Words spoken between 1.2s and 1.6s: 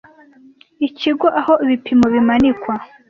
aho